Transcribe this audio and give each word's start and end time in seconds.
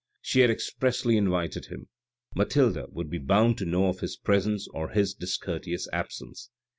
She 0.23 0.39
had 0.39 0.49
expressly 0.49 1.15
invited 1.15 1.67
him. 1.67 1.87
Mathilde 2.35 2.91
would 2.91 3.11
be 3.11 3.19
bound 3.19 3.59
to 3.59 3.65
know 3.65 3.85
of 3.89 3.99
his 3.99 4.17
presence 4.17 4.67
or 4.73 4.89
his 4.89 5.13
discourteous 5.13 5.87
absence. 5.93 6.49